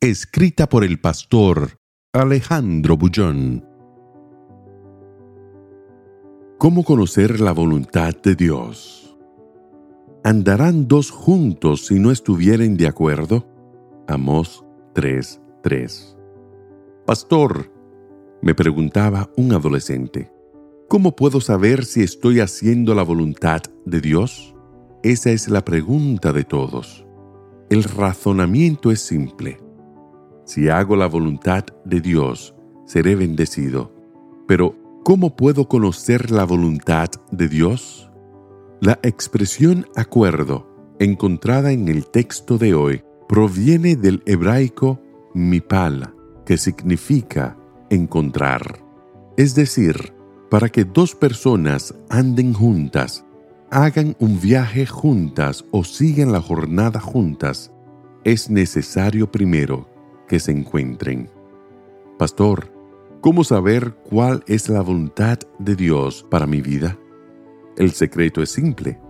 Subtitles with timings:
[0.00, 1.80] Escrita por el pastor
[2.12, 3.66] Alejandro Bullón.
[6.56, 9.18] ¿Cómo conocer la voluntad de Dios?
[10.22, 13.44] ¿Andarán dos juntos si no estuvieren de acuerdo?
[14.06, 14.64] Amós
[14.94, 16.16] 3:3.
[17.04, 17.72] Pastor,
[18.40, 20.30] me preguntaba un adolescente,
[20.88, 24.54] ¿cómo puedo saber si estoy haciendo la voluntad de Dios?
[25.02, 27.04] Esa es la pregunta de todos.
[27.68, 29.58] El razonamiento es simple.
[30.48, 32.54] Si hago la voluntad de Dios,
[32.86, 33.92] seré bendecido.
[34.46, 34.74] Pero,
[35.04, 38.10] ¿cómo puedo conocer la voluntad de Dios?
[38.80, 40.66] La expresión acuerdo,
[41.00, 45.02] encontrada en el texto de hoy, proviene del hebraico
[45.34, 46.14] mipal,
[46.46, 47.58] que significa
[47.90, 48.82] encontrar.
[49.36, 50.14] Es decir,
[50.48, 53.22] para que dos personas anden juntas,
[53.70, 57.70] hagan un viaje juntas o sigan la jornada juntas,
[58.24, 59.97] es necesario primero
[60.28, 61.28] que se encuentren.
[62.18, 62.72] Pastor,
[63.20, 66.98] ¿cómo saber cuál es la voluntad de Dios para mi vida?
[67.76, 69.00] El secreto es simple.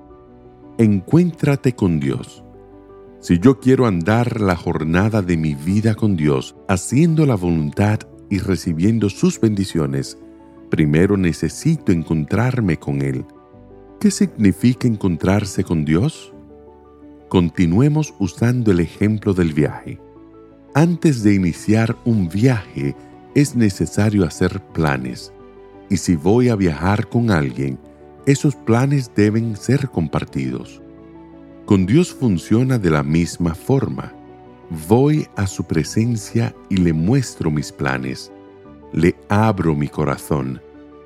[0.79, 2.45] Encuéntrate con Dios.
[3.21, 8.39] Si yo quiero andar la jornada de mi vida con Dios, haciendo la voluntad y
[8.39, 10.19] recibiendo sus bendiciones,
[10.71, 13.25] primero necesito encontrarme con Él.
[14.01, 16.33] ¿Qué significa encontrarse con Dios?
[17.29, 19.99] Continuemos usando el ejemplo del viaje.
[20.75, 22.95] Antes de iniciar un viaje
[23.35, 25.33] es necesario hacer planes.
[25.89, 27.79] Y si voy a viajar con alguien,
[28.27, 30.83] esos planes deben ser compartidos.
[31.65, 34.13] Con Dios funciona de la misma forma.
[34.87, 38.31] Voy a su presencia y le muestro mis planes.
[38.93, 40.61] Le abro mi corazón.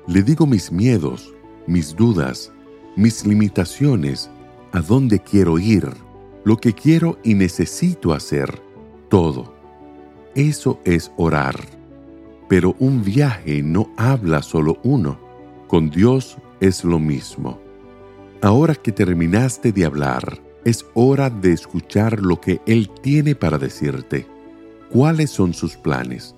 [0.07, 1.33] Le digo mis miedos,
[1.67, 2.51] mis dudas,
[2.97, 4.29] mis limitaciones,
[4.73, 5.87] a dónde quiero ir,
[6.43, 8.61] lo que quiero y necesito hacer,
[9.13, 9.53] todo.
[10.33, 11.53] Eso es orar.
[12.49, 15.19] Pero un viaje no habla solo uno.
[15.67, 17.59] Con Dios es lo mismo.
[18.41, 24.25] Ahora que terminaste de hablar, es hora de escuchar lo que Él tiene para decirte.
[24.89, 26.33] ¿Cuáles son sus planes?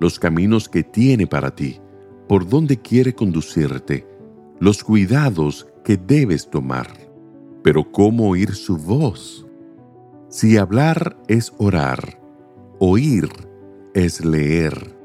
[0.00, 1.78] Los caminos que tiene para ti.
[2.26, 4.06] ¿Por dónde quiere conducirte?
[4.60, 6.88] Los cuidados que debes tomar.
[7.62, 9.43] Pero ¿cómo oír su voz?
[10.36, 12.20] Si hablar es orar,
[12.80, 13.28] oír
[13.94, 14.98] es leer.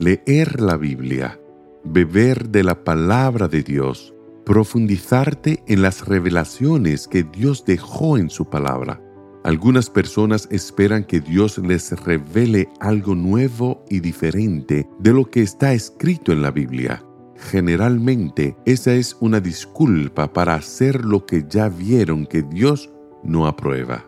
[0.00, 1.38] Leer la Biblia,
[1.84, 4.14] beber de la palabra de Dios,
[4.46, 8.98] profundizarte en las revelaciones que Dios dejó en su palabra.
[9.44, 15.74] Algunas personas esperan que Dios les revele algo nuevo y diferente de lo que está
[15.74, 17.04] escrito en la Biblia.
[17.36, 22.90] Generalmente esa es una disculpa para hacer lo que ya vieron que Dios
[23.22, 24.06] no aprueba.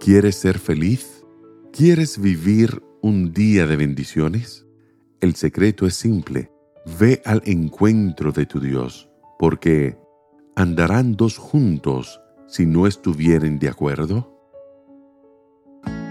[0.00, 1.24] ¿Quieres ser feliz?
[1.72, 4.66] ¿Quieres vivir un día de bendiciones?
[5.20, 6.50] El secreto es simple.
[6.98, 9.98] Ve al encuentro de tu Dios, porque
[10.56, 14.34] ¿andarán dos juntos si no estuvieren de acuerdo?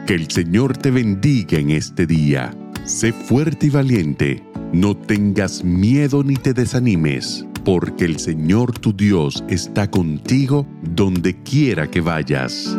[0.06, 2.56] Que el Señor te bendiga en este día.
[2.86, 4.44] Sé fuerte y valiente
[4.74, 11.90] no tengas miedo ni te desanimes, porque el Señor tu Dios está contigo donde quiera
[11.90, 12.78] que vayas.